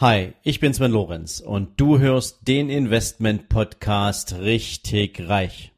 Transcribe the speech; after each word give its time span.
Hi, 0.00 0.32
ich 0.42 0.60
bin 0.60 0.72
Sven 0.72 0.92
Lorenz 0.92 1.40
und 1.40 1.78
du 1.78 1.98
hörst 1.98 2.48
den 2.48 2.70
Investment 2.70 3.50
Podcast 3.50 4.32
richtig 4.40 5.28
reich. 5.28 5.74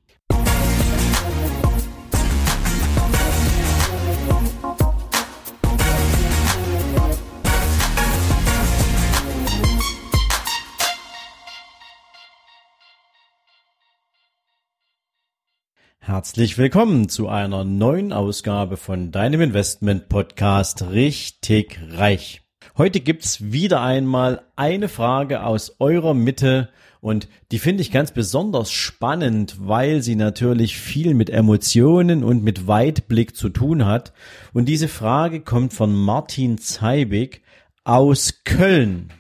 Herzlich 15.99 16.59
willkommen 16.59 17.09
zu 17.09 17.27
einer 17.27 17.65
neuen 17.65 18.13
Ausgabe 18.13 18.77
von 18.77 19.11
deinem 19.11 19.41
Investment 19.41 20.09
Podcast 20.09 20.83
richtig 20.93 21.81
reich. 21.91 22.42
Heute 22.79 23.01
gibt's 23.01 23.53
wieder 23.53 23.83
einmal 23.83 24.47
eine 24.57 24.89
Frage 24.89 25.45
aus 25.45 25.77
eurer 25.79 26.15
Mitte 26.15 26.71
und 27.03 27.29
die 27.51 27.59
finde 27.59 27.83
ich 27.83 27.91
ganz 27.91 28.13
besonders 28.13 28.73
spannend, 28.73 29.57
weil 29.59 30.01
sie 30.01 30.17
natürlich 30.17 30.79
viel 30.79 31.13
mit 31.13 31.29
Emotionen 31.29 32.25
und 32.25 32.43
mit 32.43 32.67
Weitblick 32.67 33.37
zu 33.37 33.51
tun 33.51 33.85
hat. 33.85 34.15
Und 34.55 34.71
diese 34.71 34.89
Frage 34.89 35.43
kommt 35.43 35.75
von 35.75 35.95
Martin 35.95 36.57
Zeibig 36.57 37.43
aus 37.85 38.41
Köln. 38.45 39.13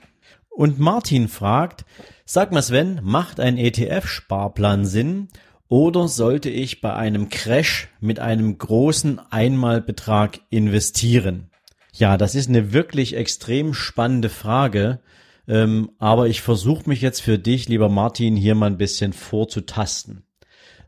Und 0.48 0.78
Martin 0.78 1.28
fragt, 1.28 1.84
sag 2.24 2.52
mal 2.52 2.62
Sven, 2.62 3.00
macht 3.02 3.38
ein 3.38 3.58
ETF-Sparplan 3.58 4.86
Sinn 4.86 5.28
oder 5.68 6.08
sollte 6.08 6.48
ich 6.48 6.80
bei 6.80 6.94
einem 6.94 7.28
Crash 7.28 7.88
mit 8.00 8.18
einem 8.18 8.56
großen 8.56 9.20
Einmalbetrag 9.30 10.40
investieren? 10.48 11.51
Ja, 11.92 12.16
das 12.16 12.34
ist 12.34 12.48
eine 12.48 12.72
wirklich 12.72 13.14
extrem 13.14 13.74
spannende 13.74 14.30
Frage. 14.30 15.00
Ähm, 15.46 15.90
aber 15.98 16.28
ich 16.28 16.40
versuche 16.40 16.88
mich 16.88 17.00
jetzt 17.00 17.20
für 17.20 17.38
dich, 17.38 17.68
lieber 17.68 17.88
Martin, 17.88 18.36
hier 18.36 18.54
mal 18.54 18.66
ein 18.66 18.78
bisschen 18.78 19.12
vorzutasten. 19.12 20.24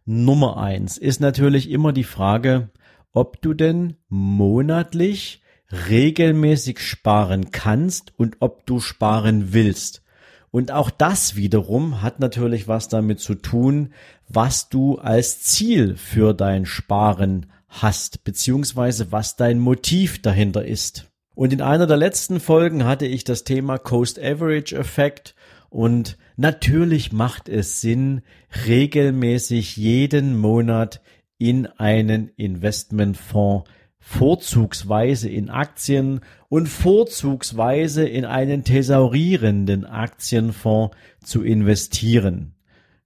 Nummer 0.06 0.58
eins 0.58 0.96
ist 0.96 1.20
natürlich 1.20 1.70
immer 1.70 1.92
die 1.92 2.04
Frage, 2.04 2.70
ob 3.12 3.40
du 3.42 3.54
denn 3.54 3.96
monatlich 4.08 5.42
regelmäßig 5.88 6.78
sparen 6.80 7.50
kannst 7.50 8.12
und 8.16 8.36
ob 8.40 8.66
du 8.66 8.80
sparen 8.80 9.52
willst. 9.52 10.02
Und 10.50 10.70
auch 10.70 10.90
das 10.90 11.34
wiederum 11.34 12.00
hat 12.00 12.20
natürlich 12.20 12.68
was 12.68 12.88
damit 12.88 13.18
zu 13.18 13.34
tun, 13.34 13.92
was 14.28 14.68
du 14.68 14.98
als 14.98 15.42
Ziel 15.42 15.96
für 15.96 16.32
dein 16.32 16.64
Sparen 16.64 17.46
hast, 17.82 18.24
beziehungsweise 18.24 19.12
was 19.12 19.36
dein 19.36 19.58
Motiv 19.58 20.22
dahinter 20.22 20.64
ist. 20.64 21.10
Und 21.34 21.52
in 21.52 21.60
einer 21.60 21.86
der 21.86 21.96
letzten 21.96 22.40
Folgen 22.40 22.84
hatte 22.84 23.06
ich 23.06 23.24
das 23.24 23.44
Thema 23.44 23.78
Coast 23.78 24.18
Average 24.20 24.76
Effekt 24.76 25.34
und 25.68 26.16
natürlich 26.36 27.12
macht 27.12 27.48
es 27.48 27.80
Sinn, 27.80 28.22
regelmäßig 28.66 29.76
jeden 29.76 30.38
Monat 30.38 31.00
in 31.38 31.66
einen 31.66 32.28
Investmentfonds 32.28 33.68
vorzugsweise 33.98 35.30
in 35.30 35.48
Aktien 35.48 36.20
und 36.50 36.68
vorzugsweise 36.68 38.06
in 38.06 38.26
einen 38.26 38.62
thesaurierenden 38.62 39.86
Aktienfonds 39.86 40.94
zu 41.24 41.42
investieren. 41.42 42.54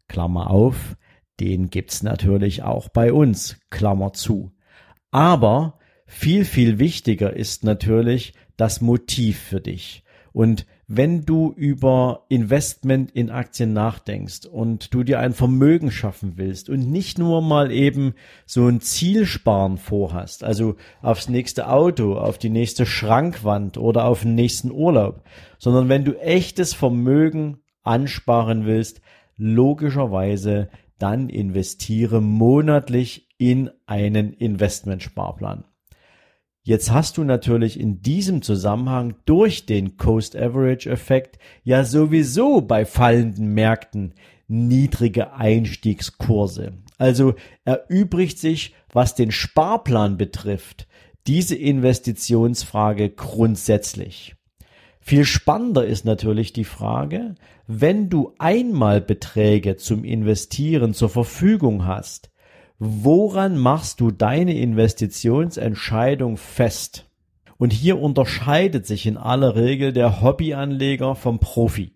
Klammer 0.09 0.51
auf, 0.51 0.97
den 1.39 1.71
gibt's 1.71 2.03
natürlich 2.03 2.65
auch 2.65 2.89
bei 2.89 3.13
uns, 3.13 3.57
Klammer 3.71 4.13
zu. 4.13 4.51
Aber 5.11 5.79
viel, 6.07 6.45
viel 6.45 6.79
wichtiger 6.79 7.35
ist 7.35 7.65
natürlich 7.65 8.35
das 8.57 8.81
Motiv 8.81 9.39
für 9.39 9.61
dich. 9.61 10.05
Und 10.33 10.67
wenn 10.87 11.27
du 11.27 11.53
über 11.55 12.25
Investment 12.29 13.11
in 13.11 13.31
Aktien 13.31 13.75
nachdenkst 13.75 14.47
und 14.47 14.95
du 14.95 15.03
dir 15.03 15.21
ein 15.21 15.35
Vermögen 15.35 15.91
schaffen 15.91 16.35
willst 16.37 16.71
und 16.71 16.91
nicht 16.91 17.19
nur 17.19 17.43
mal 17.43 17.71
eben 17.71 18.15
so 18.47 18.67
ein 18.67 18.81
Zielsparen 18.81 19.77
vorhast, 19.77 20.45
also 20.45 20.77
aufs 21.03 21.29
nächste 21.29 21.69
Auto, 21.69 22.17
auf 22.17 22.39
die 22.39 22.49
nächste 22.49 22.87
Schrankwand 22.87 23.77
oder 23.77 24.07
auf 24.07 24.23
den 24.23 24.35
nächsten 24.35 24.71
Urlaub, 24.71 25.23
sondern 25.59 25.91
wenn 25.91 26.05
du 26.05 26.15
echtes 26.15 26.73
Vermögen 26.73 27.59
ansparen 27.83 28.65
willst, 28.65 29.03
logischerweise 29.37 30.71
dann 30.99 31.29
investiere 31.29 32.21
monatlich 32.21 33.29
in 33.39 33.71
einen 33.87 34.33
Investmentsparplan. 34.33 35.65
Jetzt 36.63 36.93
hast 36.93 37.17
du 37.17 37.25
natürlich 37.25 37.81
in 37.81 38.03
diesem 38.03 38.43
Zusammenhang 38.43 39.15
durch 39.25 39.65
den 39.65 39.97
Coast 39.97 40.37
Average 40.37 40.91
Effekt 40.91 41.39
ja 41.65 41.85
sowieso 41.85 42.61
bei 42.61 42.85
fallenden 42.85 43.55
Märkten 43.55 44.13
niedrige 44.49 45.33
Einstiegskurse. 45.33 46.75
Also 46.99 47.35
erübrigt 47.65 48.39
sich, 48.39 48.75
was 48.93 49.15
den 49.15 49.31
Sparplan 49.31 50.19
betrifft, 50.19 50.89
diese 51.27 51.55
Investitionsfrage 51.55 53.11
grundsätzlich. 53.11 54.35
Viel 55.09 55.25
spannender 55.25 55.87
ist 55.87 56.05
natürlich 56.05 56.53
die 56.53 56.67
Frage, 56.67 57.35
wenn 57.67 58.11
du 58.11 58.35
einmal 58.37 59.01
Beträge 59.01 59.77
zum 59.77 60.05
Investieren 60.05 60.93
zur 60.93 61.09
Verfügung 61.09 61.87
hast, 61.87 62.31
woran 62.79 63.57
machst 63.57 64.01
du 64.01 64.11
deine 64.11 64.55
Investitionsentscheidung 64.59 66.37
fest? 66.37 67.07
Und 67.57 67.73
hier 67.73 67.99
unterscheidet 67.99 68.85
sich 68.85 69.07
in 69.07 69.17
aller 69.17 69.57
Regel 69.57 69.95
der 69.95 70.21
Hobbyanleger 70.21 71.15
vom 71.15 71.39
Profi. 71.39 71.95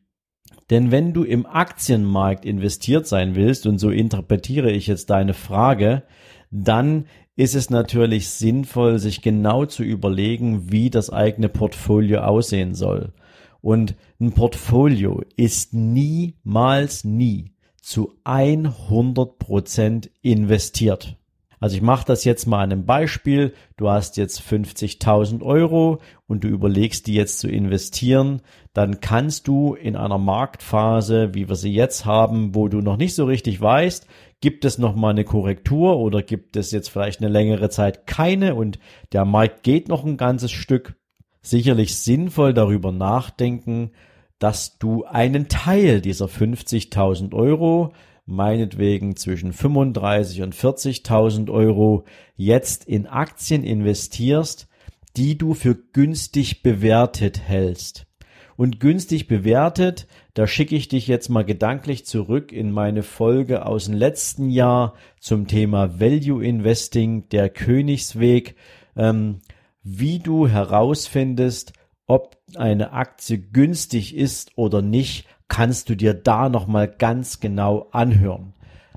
Denn 0.71 0.91
wenn 0.91 1.13
du 1.13 1.23
im 1.23 1.45
Aktienmarkt 1.45 2.47
investiert 2.47 3.07
sein 3.07 3.35
willst, 3.35 3.67
und 3.67 3.77
so 3.79 3.91
interpretiere 3.91 4.71
ich 4.71 4.87
jetzt 4.87 5.11
deine 5.11 5.35
Frage, 5.35 6.05
dann 6.51 7.05
ist 7.37 7.55
es 7.55 7.71
natürlich 7.71 8.29
sinnvoll, 8.31 8.99
sich 8.99 9.23
genau 9.23 9.65
zu 9.65 9.83
überlegen, 9.83 10.71
wie 10.71 10.91
das 10.91 11.11
eigene 11.11 11.49
Portfolio 11.49 12.21
aussehen 12.21 12.75
soll. 12.75 13.13
Und 13.61 13.95
ein 14.21 14.33
Portfolio 14.33 15.23
ist 15.37 15.73
niemals 15.73 17.05
nie 17.05 17.53
zu 17.81 18.15
100 18.25 19.39
Prozent 19.39 20.11
investiert. 20.21 21.17
Also 21.63 21.77
ich 21.77 21.83
mache 21.83 22.05
das 22.05 22.25
jetzt 22.25 22.47
mal 22.47 22.65
an 22.65 22.73
einem 22.73 22.87
Beispiel. 22.87 23.55
Du 23.77 23.89
hast 23.89 24.17
jetzt 24.17 24.41
50.000 24.41 25.43
Euro 25.43 26.01
und 26.27 26.43
du 26.43 26.49
überlegst, 26.49 27.07
die 27.07 27.15
jetzt 27.15 27.39
zu 27.39 27.49
investieren. 27.49 28.43
Dann 28.73 28.99
kannst 28.99 29.47
du 29.47 29.75
in 29.75 29.95
einer 29.95 30.19
Marktphase, 30.19 31.35
wie 31.35 31.49
wir 31.49 31.55
sie 31.55 31.73
jetzt 31.73 32.05
haben, 32.05 32.57
wo 32.57 32.67
du 32.67 32.81
noch 32.81 32.97
nicht 32.97 33.15
so 33.15 33.27
richtig 33.27 33.61
weißt, 33.61 34.09
gibt 34.41 34.65
es 34.65 34.79
noch 34.79 34.97
mal 34.97 35.11
eine 35.11 35.23
Korrektur 35.23 35.99
oder 35.99 36.21
gibt 36.21 36.57
es 36.57 36.73
jetzt 36.73 36.89
vielleicht 36.89 37.21
eine 37.21 37.31
längere 37.31 37.71
Zeit 37.71 38.09
keine 38.09 38.57
und 38.57 38.81
der 39.13 39.25
Markt 39.25 39.63
geht 39.63 39.87
noch 39.87 40.05
ein 40.05 40.17
ganzes 40.17 40.51
Stück. 40.51 40.97
Sicherlich 41.43 41.97
sinnvoll 41.97 42.55
darüber 42.55 42.91
nachdenken, 42.91 43.93
dass 44.41 44.79
du 44.79 45.05
einen 45.05 45.47
Teil 45.47 46.01
dieser 46.01 46.27
50.000 46.27 47.33
Euro 47.33 47.93
meinetwegen 48.25 49.17
zwischen 49.17 49.53
35 49.53 50.43
und 50.43 50.55
40.000 50.55 51.51
Euro 51.51 52.05
jetzt 52.37 52.85
in 52.85 53.07
Aktien 53.07 53.65
investierst, 53.65 54.69
die 55.17 55.37
du 55.37 55.55
für 55.55 55.75
günstig 55.75 56.63
bewertet 56.63 57.41
hältst. 57.41 58.07
Und 58.57 58.81
günstig 58.81 59.29
bewertet, 59.29 60.07
da 60.35 60.47
schicke 60.47 60.77
ich 60.77 60.89
dich 60.89 61.09
jetzt 61.09 61.29
mal 61.29 61.45
gedanklich 61.45 62.07
zurück 62.07 62.53
in 62.53 62.71
meine 62.71 63.03
Folge 63.03 63.67
aus 63.67 63.87
dem 63.87 63.95
letzten 63.95 64.51
Jahr 64.51 64.95
zum 65.21 65.47
Thema 65.47 66.01
Value 66.01 66.45
Investing, 66.45 67.29
der 67.31 67.49
Königsweg, 67.49 68.55
ähm, 68.95 69.41
wie 69.83 70.21
du 70.21 70.47
herausfindest, 70.47 71.73
ob 72.07 72.39
eine 72.57 72.93
Aktie 72.93 73.39
günstig 73.39 74.15
ist 74.15 74.53
oder 74.57 74.83
nicht, 74.83 75.27
kannst 75.53 75.91
du 75.91 75.97
dir 75.97 76.15
da 76.15 76.49
nochmal 76.49 76.89
ganz 76.89 77.39
genau 77.39 77.89
anhören. 77.93 78.55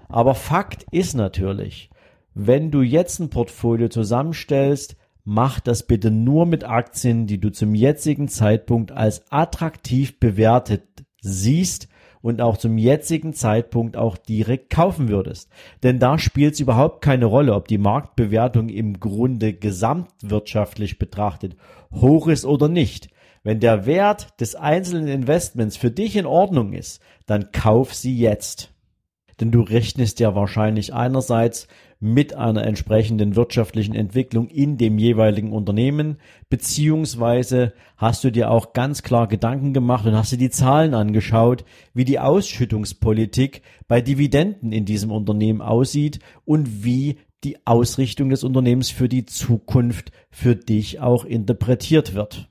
Aber 0.08 0.36
Fakt 0.36 0.86
ist 0.90 1.14
natürlich, 1.14 1.90
wenn 2.34 2.72
du 2.72 2.82
jetzt 2.82 3.20
ein 3.20 3.30
Portfolio 3.30 3.90
zusammenstellst, 3.90 4.96
mach 5.26 5.60
das 5.60 5.84
bitte 5.84 6.12
nur 6.12 6.46
mit 6.46 6.64
Aktien, 6.64 7.28
die 7.28 7.42
du 7.42 7.52
zum 7.52 7.76
jetzigen 7.76 8.30
Zeitpunkt 8.30 8.94
als 8.94 9.30
attraktiv 9.30 10.18
bewertet 10.18 10.84
siehst 11.20 11.90
und 12.22 12.40
auch 12.40 12.56
zum 12.56 12.78
jetzigen 12.78 13.34
Zeitpunkt 13.34 13.98
auch 13.98 14.18
direkt 14.18 14.70
kaufen 14.70 15.10
würdest. 15.10 15.50
Denn 15.84 16.00
da 16.00 16.18
spielt 16.18 16.54
es 16.54 16.62
überhaupt 16.62 17.02
keine 17.02 17.26
Rolle, 17.26 17.54
ob 17.54 17.68
die 17.68 17.78
Marktbewertung 17.78 18.70
im 18.70 19.02
Grunde 19.02 19.52
gesamtwirtschaftlich 19.52 21.00
betrachtet 21.00 21.58
hoch 21.92 22.30
ist 22.30 22.46
oder 22.46 22.70
nicht. 22.70 23.10
Wenn 23.46 23.60
der 23.60 23.86
Wert 23.86 24.42
des 24.42 24.56
einzelnen 24.56 25.08
Investments 25.08 25.78
für 25.78 25.92
dich 25.92 26.16
in 26.16 26.26
Ordnung 26.26 26.74
ist, 26.74 27.00
dann 27.28 27.52
kauf 27.52 27.94
sie 27.94 28.18
jetzt. 28.18 28.74
Denn 29.40 29.52
du 29.52 29.62
rechnest 29.62 30.20
ja 30.20 30.34
wahrscheinlich 30.34 30.96
einerseits 30.96 31.68
mit 32.00 32.34
einer 32.34 32.66
entsprechenden 32.66 33.36
wirtschaftlichen 33.36 33.94
Entwicklung 33.94 34.48
in 34.48 34.80
dem 34.80 34.98
jeweiligen 34.98 35.54
Unternehmen, 35.54 36.18
beziehungsweise 36.50 37.74
hast 37.98 38.24
du 38.24 38.32
dir 38.32 38.50
auch 38.50 38.74
ganz 38.74 39.04
klar 39.04 39.28
Gedanken 39.28 39.74
gemacht 39.74 40.08
und 40.08 40.16
hast 40.16 40.32
dir 40.32 40.40
die 40.40 40.50
Zahlen 40.50 40.96
angeschaut, 40.96 41.66
wie 41.94 42.04
die 42.04 42.18
Ausschüttungspolitik 42.18 43.62
bei 43.88 44.02
Dividenden 44.02 44.72
in 44.72 44.86
diesem 44.86 45.12
Unternehmen 45.12 45.62
aussieht 45.62 46.18
und 46.46 46.84
wie 46.84 47.20
die 47.44 47.68
Ausrichtung 47.68 48.30
des 48.32 48.44
Unternehmens 48.44 48.90
für 48.90 49.08
die 49.08 49.28
Zukunft 49.28 50.12
für 50.32 50.56
dich 50.56 51.00
auch 51.00 51.26
interpretiert 51.26 52.16
wird. 52.16 52.50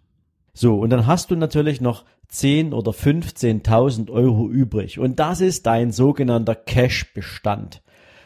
So, 0.55 0.79
und 0.79 0.91
dann 0.91 1.06
hast 1.06 1.31
du 1.31 1.37
natürlich 1.37 1.81
noch 1.81 2.05
10 2.29 2.73
oder 2.73 2.93
15.000 2.93 4.11
Euro 4.11 4.49
übrig. 4.49 4.99
Und 4.99 5.19
das 5.19 5.41
ist 5.41 5.67
dein 5.67 5.91
sogenannter 5.91 6.55
Cash-Bestand. 6.55 7.83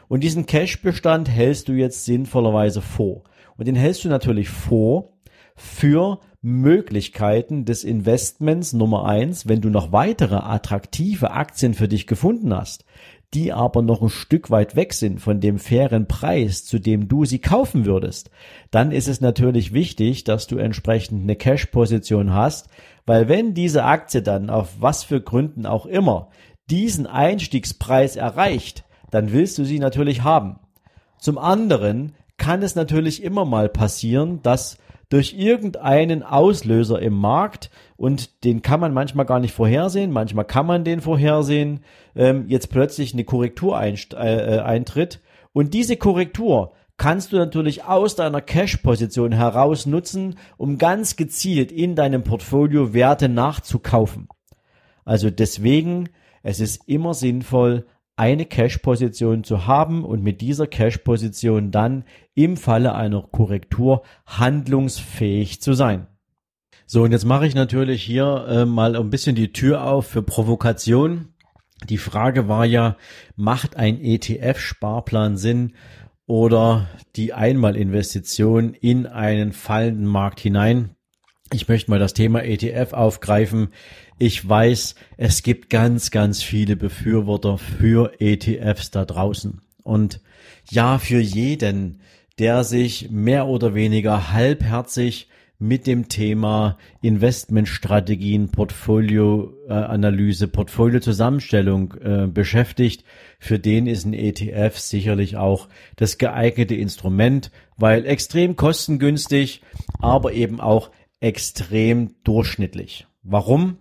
Und 0.09 0.23
diesen 0.23 0.47
Cash-Bestand 0.47 1.29
hältst 1.29 1.69
du 1.69 1.73
jetzt 1.73 2.05
sinnvollerweise 2.05 2.83
vor. 2.83 3.25
Und 3.57 3.67
den 3.67 3.77
hältst 3.77 4.05
du 4.05 4.09
natürlich 4.09 4.51
vor 4.51 5.15
für 5.57 6.21
Möglichkeiten 6.41 7.65
des 7.65 7.83
Investments 7.83 8.73
Nummer 8.73 9.07
eins, 9.07 9.49
wenn 9.49 9.61
du 9.61 9.71
noch 9.71 9.91
weitere 9.91 10.37
attraktive 10.37 11.33
Aktien 11.33 11.75
für 11.75 11.89
dich 11.89 12.07
gefunden 12.07 12.55
hast, 12.55 12.85
die 13.35 13.53
aber 13.53 13.83
noch 13.83 14.01
ein 14.01 14.09
Stück 14.09 14.51
weit 14.51 14.75
weg 14.75 14.95
sind 14.95 15.21
von 15.21 15.41
dem 15.41 15.59
fairen 15.59 16.09
Preis, 16.09 16.65
zu 16.65 16.79
dem 16.79 17.09
du 17.09 17.25
sie 17.25 17.41
kaufen 17.41 17.85
würdest, 17.85 18.31
dann 18.71 18.91
ist 18.91 19.09
es 19.09 19.21
natürlich 19.21 19.73
wichtig, 19.73 20.25
dass 20.25 20.47
du 20.47 20.57
entsprechend 20.57 21.23
eine 21.23 21.37
Cash-Position 21.37 22.33
hast, 22.33 22.69
weil 23.05 23.29
wenn 23.29 23.55
diese 23.55 23.85
Aktie 23.85 24.23
dann 24.23 24.49
auf 24.49 24.81
was 24.81 25.05
für 25.05 25.21
Gründen 25.21 25.67
auch 25.67 25.85
immer 25.85 26.31
diesen 26.71 27.07
Einstiegspreis 27.07 28.17
erreicht, 28.17 28.85
dann 29.11 29.33
willst 29.33 29.59
du 29.59 29.65
sie 29.65 29.79
natürlich 29.79 30.23
haben. 30.23 30.61
Zum 31.19 31.39
anderen 31.39 32.15
kann 32.37 32.63
es 32.63 32.77
natürlich 32.77 33.23
immer 33.23 33.45
mal 33.45 33.69
passieren, 33.69 34.41
dass 34.43 34.79
durch 35.09 35.35
irgendeinen 35.35 36.23
Auslöser 36.23 37.01
im 37.01 37.15
Markt. 37.15 37.71
Und 37.97 38.45
den 38.45 38.63
kann 38.63 38.81
man 38.81 38.93
manchmal 38.93 39.27
gar 39.27 39.41
nicht 39.41 39.55
vorhersehen, 39.55 40.13
manchmal 40.13 40.45
kann 40.45 40.67
man 40.67 40.85
den 40.85 41.01
vorhersehen, 41.01 41.81
ähm, 42.15 42.47
jetzt 42.49 42.71
plötzlich 42.71 43.13
eine 43.13 43.25
Korrektur 43.25 43.81
äh, 43.81 43.95
äh, 44.15 44.61
eintritt. 44.61 45.21
Und 45.53 45.75
diese 45.75 45.97
Korrektur 45.97 46.73
kannst 46.97 47.33
du 47.33 47.37
natürlich 47.37 47.85
aus 47.85 48.17
deiner 48.17 48.41
Cash-Position 48.41 49.33
heraus 49.33 49.87
nutzen, 49.87 50.37
um 50.57 50.79
ganz 50.79 51.17
gezielt 51.17 51.73
in 51.73 51.95
deinem 51.95 52.25
Portfolio 52.25 52.93
Werte 52.93 53.29
nachzukaufen. 53.29 54.29
Also 55.05 55.31
deswegen, 55.31 56.11
es 56.43 56.61
ist 56.61 56.87
immer 56.87 57.15
sinnvoll, 57.15 57.87
eine 58.19 58.47
Cash-Position 58.47 59.45
zu 59.45 59.67
haben 59.67 60.05
und 60.05 60.23
mit 60.23 60.41
dieser 60.41 60.67
Cash-Position 60.67 61.71
dann 61.71 62.05
im 62.35 62.57
Falle 62.57 62.95
einer 62.95 63.23
Korrektur 63.23 64.03
handlungsfähig 64.27 65.63
zu 65.63 65.73
sein. 65.73 66.09
So, 66.87 67.03
und 67.03 67.13
jetzt 67.13 67.27
mache 67.27 67.47
ich 67.47 67.55
natürlich 67.55 68.03
hier 68.03 68.47
äh, 68.49 68.65
mal 68.65 68.97
ein 68.97 69.11
bisschen 69.11 69.37
die 69.37 69.53
Tür 69.53 69.85
auf 69.85 70.07
für 70.07 70.23
Provokation. 70.23 71.35
Die 71.89 71.99
Frage 71.99 72.49
war 72.49 72.65
ja, 72.65 72.97
macht 73.37 73.77
ein 73.77 74.01
ETF-Sparplan 74.01 75.37
Sinn 75.37 75.75
oder 76.27 76.89
die 77.15 77.35
Einmalinvestition 77.35 78.75
in 78.75 79.07
einen 79.07 79.53
fallenden 79.53 80.07
Markt 80.07 80.41
hinein? 80.41 80.97
Ich 81.53 81.67
möchte 81.67 81.91
mal 81.91 81.99
das 81.99 82.13
Thema 82.13 82.45
ETF 82.45 82.93
aufgreifen. 82.93 83.69
Ich 84.19 84.47
weiß, 84.47 84.95
es 85.17 85.43
gibt 85.43 85.71
ganz, 85.71 86.11
ganz 86.11 86.43
viele 86.43 86.77
Befürworter 86.77 87.57
für 87.57 88.13
ETFs 88.21 88.91
da 88.91 89.07
draußen. 89.07 89.63
Und 89.83 90.21
ja, 90.71 90.99
für 90.99 91.21
jeden, 91.21 92.01
der 92.39 92.65
sich 92.65 93.11
mehr 93.11 93.47
oder 93.47 93.75
weniger 93.75 94.33
halbherzig 94.33 95.29
mit 95.59 95.87
dem 95.87 96.09
Thema 96.09 96.77
Investmentstrategien, 97.01 98.51
Portfolioanalyse, 98.51 100.49
Portfoliozusammenstellung 100.49 101.95
äh, 101.95 102.27
beschäftigt, 102.27 103.05
für 103.41 103.59
den 103.59 103.87
ist 103.87 104.05
ein 104.05 104.13
ETF 104.13 104.79
sicherlich 104.79 105.37
auch 105.37 105.69
das 105.97 106.19
geeignete 106.19 106.75
Instrument, 106.77 107.51
weil 107.77 108.07
extrem 108.07 108.55
kostengünstig, 108.55 109.63
aber 109.99 110.33
eben 110.33 110.61
auch 110.61 110.91
extrem 111.21 112.15
durchschnittlich. 112.25 113.07
Warum? 113.23 113.79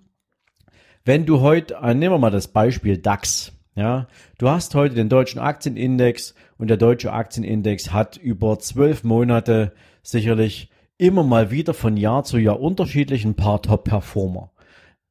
Wenn 1.05 1.25
du 1.25 1.39
heute, 1.41 1.75
äh, 1.75 1.93
nehmen 1.93 2.15
wir 2.15 2.19
mal 2.19 2.31
das 2.31 2.49
Beispiel 2.49 2.97
DAX, 2.97 3.53
ja, 3.75 4.07
du 4.39 4.49
hast 4.49 4.73
heute 4.75 4.95
den 4.95 5.07
deutschen 5.07 5.39
Aktienindex 5.39 6.33
und 6.57 6.69
der 6.69 6.77
deutsche 6.77 7.13
Aktienindex 7.13 7.93
hat 7.93 8.17
über 8.17 8.57
zwölf 8.59 9.03
Monate 9.03 9.73
sicherlich 10.01 10.69
immer 10.97 11.23
mal 11.23 11.51
wieder 11.51 11.73
von 11.73 11.95
Jahr 11.95 12.23
zu 12.23 12.39
Jahr 12.39 12.59
unterschiedlich 12.59 13.23
ein 13.23 13.35
paar 13.35 13.61
Top-Performer. 13.61 14.51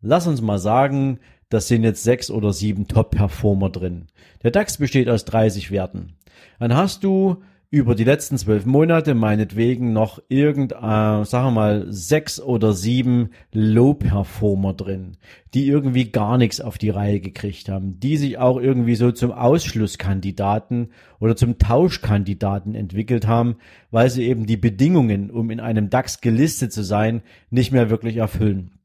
Lass 0.01 0.27
uns 0.27 0.43
mal 0.43 0.59
sagen, 0.59 1.21
das 1.49 1.69
sind 1.69 1.85
jetzt 1.85 2.03
sechs 2.03 2.31
oder 2.31 2.53
sieben 2.53 2.89
Top-Performer 2.89 3.71
drin. 3.71 4.09
Der 4.43 4.51
DAX 4.51 4.79
besteht 4.79 5.09
aus 5.09 5.25
30 5.25 5.71
Werten. 5.71 6.17
Dann 6.59 6.75
hast 6.75 7.05
du 7.05 7.43
über 7.71 7.95
die 7.95 8.05
letzten 8.05 8.39
zwölf 8.39 8.65
Monate 8.65 9.15
meinetwegen 9.15 9.93
noch 9.93 10.23
irgend, 10.29 10.73
äh, 10.73 10.77
sagen 10.77 11.47
wir 11.47 11.51
mal, 11.51 11.87
sechs 11.89 12.41
oder 12.41 12.73
sieben 12.73 13.31
Low-Performer 13.53 14.73
drin, 14.73 15.17
die 15.53 15.67
irgendwie 15.67 16.11
gar 16.11 16.39
nichts 16.39 16.61
auf 16.61 16.79
die 16.79 16.91
Reihe 16.91 17.21
gekriegt 17.21 17.69
haben, 17.69 17.99
die 17.99 18.17
sich 18.17 18.39
auch 18.39 18.61
irgendwie 18.61 18.95
so 18.95 19.11
zum 19.11 19.33
Ausschlusskandidaten 19.33 20.93
oder 21.19 21.35
zum 21.35 21.59
Tauschkandidaten 21.59 22.75
entwickelt 22.75 23.27
haben, 23.27 23.57
weil 23.91 24.11
sie 24.11 24.25
eben 24.27 24.47
die 24.47 24.57
Bedingungen, 24.57 25.31
um 25.31 25.51
in 25.51 25.61
einem 25.61 25.91
DAX 25.91 26.21
gelistet 26.21 26.73
zu 26.73 26.85
sein, 26.85 27.23
nicht 27.51 27.73
mehr 27.73 27.91
wirklich 27.91 28.17
erfüllen. 28.17 28.79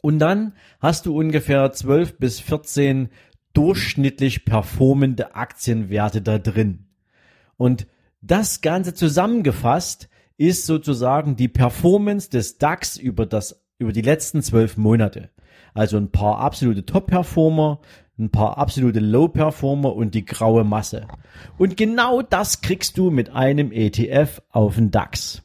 Und 0.00 0.18
dann 0.18 0.52
hast 0.80 1.06
du 1.06 1.18
ungefähr 1.18 1.72
zwölf 1.72 2.18
bis 2.18 2.40
vierzehn 2.40 3.08
durchschnittlich 3.54 4.44
performende 4.44 5.34
Aktienwerte 5.34 6.22
da 6.22 6.38
drin. 6.38 6.86
Und 7.56 7.88
das 8.20 8.60
Ganze 8.60 8.94
zusammengefasst 8.94 10.08
ist 10.36 10.66
sozusagen 10.66 11.36
die 11.36 11.48
Performance 11.48 12.30
des 12.30 12.58
DAX 12.58 12.96
über 12.96 13.26
das, 13.26 13.64
über 13.78 13.92
die 13.92 14.02
letzten 14.02 14.42
zwölf 14.42 14.76
Monate. 14.76 15.30
Also 15.74 15.96
ein 15.96 16.10
paar 16.10 16.38
absolute 16.38 16.86
Top-Performer, 16.86 17.80
ein 18.18 18.30
paar 18.30 18.58
absolute 18.58 19.00
Low-Performer 19.00 19.94
und 19.94 20.14
die 20.14 20.24
graue 20.24 20.64
Masse. 20.64 21.06
Und 21.56 21.76
genau 21.76 22.22
das 22.22 22.60
kriegst 22.60 22.98
du 22.98 23.10
mit 23.10 23.30
einem 23.30 23.72
ETF 23.72 24.42
auf 24.50 24.76
den 24.76 24.90
DAX. 24.90 25.42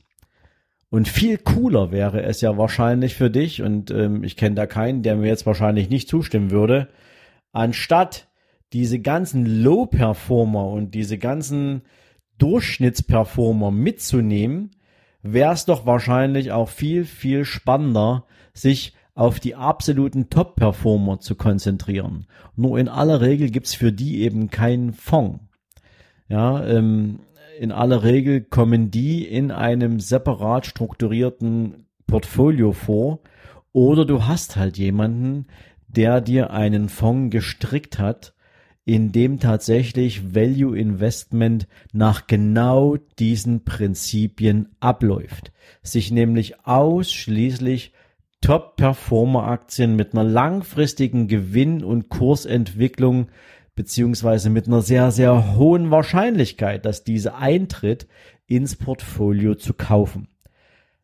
Und 0.89 1.07
viel 1.07 1.39
cooler 1.39 1.91
wäre 1.91 2.21
es 2.21 2.41
ja 2.41 2.55
wahrscheinlich 2.57 3.15
für 3.15 3.31
dich, 3.31 3.63
und 3.63 3.89
ähm, 3.89 4.23
ich 4.23 4.37
kenne 4.37 4.55
da 4.55 4.67
keinen, 4.67 5.01
der 5.01 5.15
mir 5.15 5.27
jetzt 5.27 5.47
wahrscheinlich 5.47 5.89
nicht 5.89 6.07
zustimmen 6.07 6.51
würde, 6.51 6.87
anstatt 7.51 8.27
diese 8.73 8.99
ganzen 8.99 9.63
Low-Performer 9.63 10.67
und 10.67 10.93
diese 10.93 11.17
ganzen 11.17 11.81
Durchschnittsperformer 12.37 13.71
mitzunehmen, 13.71 14.71
wäre 15.21 15.53
es 15.53 15.65
doch 15.65 15.85
wahrscheinlich 15.85 16.51
auch 16.51 16.69
viel, 16.69 17.05
viel 17.05 17.45
spannender, 17.45 18.25
sich 18.53 18.93
auf 19.15 19.39
die 19.39 19.55
absoluten 19.55 20.29
Top-Performer 20.29 21.19
zu 21.19 21.35
konzentrieren. 21.35 22.25
Nur 22.55 22.79
in 22.79 22.89
aller 22.89 23.21
Regel 23.21 23.49
gibt's 23.49 23.75
für 23.75 23.91
die 23.91 24.21
eben 24.21 24.49
keinen 24.49 24.93
Fonds. 24.93 25.39
Ja, 26.27 26.65
ähm, 26.65 27.19
in 27.59 27.71
aller 27.71 28.03
Regel 28.03 28.41
kommen 28.41 28.89
die 28.89 29.25
in 29.25 29.51
einem 29.51 29.99
separat 29.99 30.65
strukturierten 30.65 31.85
Portfolio 32.07 32.71
vor 32.71 33.19
oder 33.71 34.05
du 34.05 34.25
hast 34.25 34.55
halt 34.55 34.77
jemanden, 34.77 35.47
der 35.87 36.21
dir 36.21 36.51
einen 36.51 36.89
Fonds 36.89 37.31
gestrickt 37.31 37.99
hat, 37.99 38.32
in 38.85 39.11
dem 39.11 39.39
tatsächlich 39.39 40.35
Value 40.35 40.77
Investment 40.77 41.67
nach 41.93 42.27
genau 42.27 42.97
diesen 43.17 43.63
Prinzipien 43.63 44.75
abläuft. 44.79 45.51
Sich 45.81 46.11
nämlich 46.11 46.65
ausschließlich 46.65 47.93
Top-Performer-Aktien 48.41 49.95
mit 49.95 50.13
einer 50.13 50.25
langfristigen 50.25 51.29
Gewinn- 51.29 51.83
und 51.83 52.09
Kursentwicklung 52.09 53.27
beziehungsweise 53.75 54.49
mit 54.49 54.67
einer 54.67 54.81
sehr, 54.81 55.11
sehr 55.11 55.55
hohen 55.55 55.89
Wahrscheinlichkeit, 55.89 56.85
dass 56.85 57.03
diese 57.03 57.35
eintritt, 57.35 58.07
ins 58.45 58.75
Portfolio 58.75 59.55
zu 59.55 59.73
kaufen. 59.73 60.27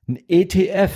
Ein 0.07 0.19
ETF 0.27 0.91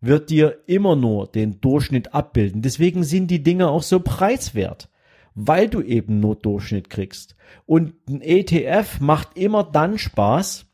wird 0.00 0.30
dir 0.30 0.58
immer 0.66 0.94
nur 0.94 1.26
den 1.26 1.60
Durchschnitt 1.60 2.14
abbilden. 2.14 2.62
Deswegen 2.62 3.02
sind 3.02 3.30
die 3.30 3.42
Dinge 3.42 3.68
auch 3.68 3.82
so 3.82 4.00
preiswert 4.00 4.88
weil 5.34 5.68
du 5.68 5.80
eben 5.82 6.20
nur 6.20 6.36
Durchschnitt 6.36 6.90
kriegst. 6.90 7.36
Und 7.66 7.94
ein 8.08 8.20
ETF 8.20 9.00
macht 9.00 9.36
immer 9.36 9.64
dann 9.64 9.98
Spaß, 9.98 10.66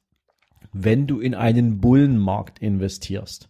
wenn 0.72 1.06
du 1.06 1.20
in 1.20 1.34
einen 1.34 1.80
Bullenmarkt 1.80 2.58
investierst. 2.60 3.48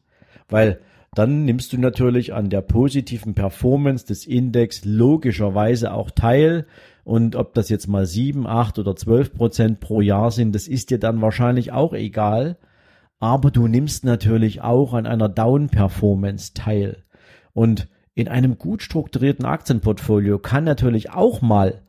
Weil 0.48 0.80
dann 1.14 1.44
nimmst 1.44 1.72
du 1.72 1.78
natürlich 1.78 2.32
an 2.32 2.50
der 2.50 2.60
positiven 2.60 3.34
Performance 3.34 4.06
des 4.06 4.26
Index 4.26 4.84
logischerweise 4.84 5.92
auch 5.92 6.10
teil, 6.10 6.66
Und 7.04 7.34
ob 7.34 7.54
das 7.54 7.68
jetzt 7.68 7.88
mal 7.88 8.06
sieben, 8.06 8.46
acht 8.46 8.78
oder 8.78 8.94
zwölf 8.94 9.32
Prozent 9.34 9.80
pro 9.80 10.00
Jahr 10.00 10.30
sind, 10.30 10.54
das 10.54 10.68
ist 10.68 10.90
dir 10.90 10.98
dann 10.98 11.20
wahrscheinlich 11.20 11.72
auch 11.72 11.92
egal. 11.92 12.56
Aber 13.18 13.50
du 13.50 13.66
nimmst 13.66 14.04
natürlich 14.04 14.62
auch 14.62 14.94
an 14.94 15.06
einer 15.06 15.28
Down-Performance 15.28 16.54
teil. 16.54 17.02
Und 17.52 17.88
in 18.14 18.28
einem 18.28 18.58
gut 18.58 18.82
strukturierten 18.82 19.44
Aktienportfolio 19.44 20.38
kann 20.38 20.64
natürlich 20.64 21.10
auch 21.10 21.42
mal 21.42 21.82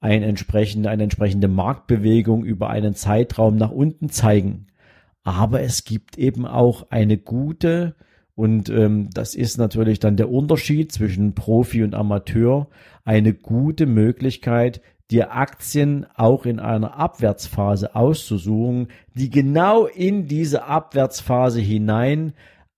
ein 0.00 0.22
entsprechende, 0.22 0.90
eine 0.90 1.04
entsprechende 1.04 1.48
Marktbewegung 1.48 2.44
über 2.44 2.70
einen 2.70 2.94
Zeitraum 2.94 3.56
nach 3.56 3.70
unten 3.70 4.08
zeigen. 4.08 4.66
Aber 5.24 5.62
es 5.62 5.84
gibt 5.84 6.18
eben 6.18 6.46
auch 6.46 6.90
eine 6.90 7.18
gute, 7.18 7.96
und 8.34 8.68
ähm, 8.68 9.10
das 9.12 9.34
ist 9.34 9.58
natürlich 9.58 9.98
dann 9.98 10.16
der 10.16 10.30
Unterschied 10.30 10.92
zwischen 10.92 11.34
Profi 11.34 11.82
und 11.82 11.94
Amateur, 11.94 12.68
eine 13.04 13.32
gute 13.32 13.86
Möglichkeit, 13.86 14.80
dir 15.10 15.32
Aktien 15.32 16.06
auch 16.14 16.46
in 16.46 16.58
einer 16.58 16.96
Abwärtsphase 16.96 17.94
auszusuchen, 17.94 18.88
die 19.14 19.30
genau 19.30 19.86
in 19.86 20.26
diese 20.26 20.64
Abwärtsphase 20.64 21.60
hinein 21.60 22.34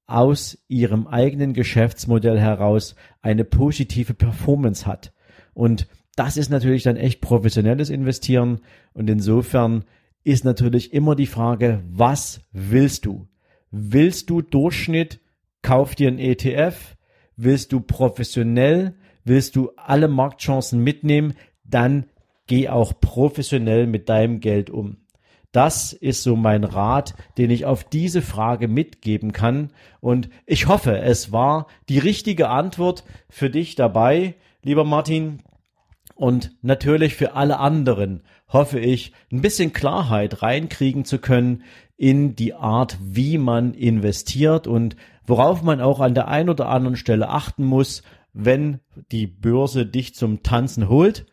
aus 0.08 0.58
ihrem 0.68 1.06
eigenen 1.06 1.52
Geschäftsmodell 1.52 2.40
heraus 2.40 2.96
eine 3.22 3.44
positive 3.44 4.14
Performance 4.14 4.86
hat. 4.86 5.12
Und 5.54 5.86
das 6.16 6.36
ist 6.36 6.50
natürlich 6.50 6.82
dann 6.82 6.96
echt 6.96 7.20
professionelles 7.20 7.90
Investieren 7.90 8.60
und 8.94 9.08
insofern 9.08 9.84
ist 10.24 10.44
natürlich 10.44 10.92
immer 10.92 11.14
die 11.14 11.26
Frage, 11.26 11.82
was 11.88 12.40
willst 12.52 13.06
du? 13.06 13.28
Willst 13.70 14.30
du 14.30 14.42
Durchschnitt? 14.42 15.20
Kauf 15.62 15.94
dir 15.94 16.08
einen 16.08 16.18
ETF. 16.18 16.96
Willst 17.36 17.72
du 17.72 17.80
professionell? 17.80 18.94
Willst 19.24 19.56
du 19.56 19.70
alle 19.76 20.08
Marktchancen 20.08 20.82
mitnehmen? 20.82 21.34
Dann 21.64 22.06
geh 22.46 22.68
auch 22.68 22.98
professionell 23.00 23.86
mit 23.86 24.08
deinem 24.08 24.40
Geld 24.40 24.70
um. 24.70 24.96
Das 25.52 25.92
ist 25.94 26.22
so 26.22 26.36
mein 26.36 26.64
Rat, 26.64 27.14
den 27.38 27.50
ich 27.50 27.64
auf 27.64 27.84
diese 27.84 28.20
Frage 28.20 28.68
mitgeben 28.68 29.32
kann. 29.32 29.72
Und 30.00 30.28
ich 30.46 30.68
hoffe, 30.68 30.98
es 30.98 31.32
war 31.32 31.66
die 31.88 31.98
richtige 31.98 32.50
Antwort 32.50 33.04
für 33.30 33.48
dich 33.48 33.74
dabei, 33.74 34.34
lieber 34.62 34.84
Martin. 34.84 35.42
Und 36.14 36.52
natürlich 36.62 37.14
für 37.14 37.34
alle 37.34 37.58
anderen 37.58 38.22
hoffe 38.48 38.78
ich, 38.78 39.12
ein 39.32 39.40
bisschen 39.40 39.72
Klarheit 39.72 40.42
reinkriegen 40.42 41.04
zu 41.04 41.18
können 41.18 41.62
in 41.96 42.34
die 42.34 42.54
Art, 42.54 42.98
wie 43.00 43.38
man 43.38 43.74
investiert 43.74 44.66
und 44.66 44.96
worauf 45.26 45.62
man 45.62 45.80
auch 45.80 46.00
an 46.00 46.14
der 46.14 46.28
einen 46.28 46.48
oder 46.48 46.68
anderen 46.68 46.96
Stelle 46.96 47.28
achten 47.28 47.64
muss, 47.64 48.02
wenn 48.32 48.80
die 49.12 49.26
Börse 49.26 49.86
dich 49.86 50.14
zum 50.14 50.42
Tanzen 50.42 50.88
holt. 50.88 51.26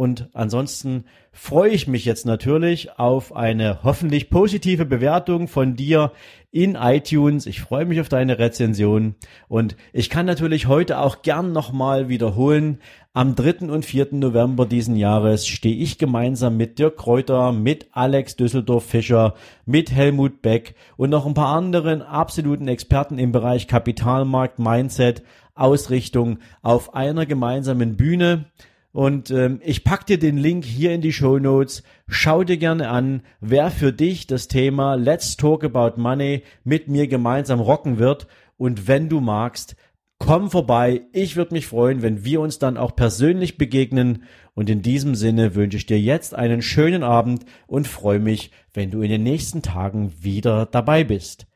Und 0.00 0.30
ansonsten 0.32 1.04
freue 1.30 1.68
ich 1.68 1.86
mich 1.86 2.06
jetzt 2.06 2.24
natürlich 2.24 2.98
auf 2.98 3.36
eine 3.36 3.80
hoffentlich 3.82 4.30
positive 4.30 4.86
Bewertung 4.86 5.46
von 5.46 5.76
dir 5.76 6.12
in 6.50 6.74
iTunes. 6.74 7.44
Ich 7.44 7.60
freue 7.60 7.84
mich 7.84 8.00
auf 8.00 8.08
deine 8.08 8.38
Rezension 8.38 9.14
und 9.46 9.76
ich 9.92 10.08
kann 10.08 10.24
natürlich 10.24 10.68
heute 10.68 11.00
auch 11.00 11.20
gern 11.20 11.52
nochmal 11.52 12.08
wiederholen. 12.08 12.78
Am 13.12 13.34
3. 13.34 13.66
und 13.70 13.84
4. 13.84 14.08
November 14.12 14.64
diesen 14.64 14.96
Jahres 14.96 15.46
stehe 15.46 15.76
ich 15.76 15.98
gemeinsam 15.98 16.56
mit 16.56 16.78
Dirk 16.78 16.96
Kräuter, 16.96 17.52
mit 17.52 17.88
Alex 17.92 18.36
Düsseldorf-Fischer, 18.36 19.34
mit 19.66 19.92
Helmut 19.92 20.40
Beck 20.40 20.76
und 20.96 21.10
noch 21.10 21.26
ein 21.26 21.34
paar 21.34 21.54
anderen 21.54 22.00
absoluten 22.00 22.68
Experten 22.68 23.18
im 23.18 23.32
Bereich 23.32 23.68
Kapitalmarkt, 23.68 24.58
Mindset, 24.60 25.22
Ausrichtung 25.54 26.38
auf 26.62 26.94
einer 26.94 27.26
gemeinsamen 27.26 27.98
Bühne. 27.98 28.46
Und 28.92 29.30
ähm, 29.30 29.60
ich 29.62 29.84
pack 29.84 30.06
dir 30.06 30.18
den 30.18 30.36
Link 30.36 30.64
hier 30.64 30.92
in 30.92 31.00
die 31.00 31.12
Show 31.12 31.38
Notes. 31.38 31.82
Schau 32.08 32.42
dir 32.42 32.56
gerne 32.56 32.88
an, 32.88 33.22
wer 33.40 33.70
für 33.70 33.92
dich 33.92 34.26
das 34.26 34.48
Thema 34.48 34.94
Let's 34.94 35.36
Talk 35.36 35.64
About 35.64 36.00
Money 36.00 36.42
mit 36.64 36.88
mir 36.88 37.06
gemeinsam 37.06 37.60
rocken 37.60 37.98
wird. 37.98 38.26
Und 38.56 38.88
wenn 38.88 39.08
du 39.08 39.20
magst, 39.20 39.76
komm 40.18 40.50
vorbei. 40.50 41.02
Ich 41.12 41.36
würde 41.36 41.54
mich 41.54 41.66
freuen, 41.66 42.02
wenn 42.02 42.24
wir 42.24 42.40
uns 42.40 42.58
dann 42.58 42.76
auch 42.76 42.96
persönlich 42.96 43.58
begegnen. 43.58 44.24
Und 44.54 44.68
in 44.68 44.82
diesem 44.82 45.14
Sinne 45.14 45.54
wünsche 45.54 45.76
ich 45.76 45.86
dir 45.86 46.00
jetzt 46.00 46.34
einen 46.34 46.60
schönen 46.60 47.04
Abend 47.04 47.44
und 47.68 47.86
freue 47.86 48.20
mich, 48.20 48.50
wenn 48.74 48.90
du 48.90 49.02
in 49.02 49.10
den 49.10 49.22
nächsten 49.22 49.62
Tagen 49.62 50.12
wieder 50.20 50.66
dabei 50.66 51.04
bist. 51.04 51.46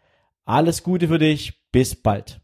Alles 0.45 0.83
Gute 0.83 1.09
für 1.09 1.19
dich. 1.19 1.63
Bis 1.73 1.97
bald. 1.97 2.44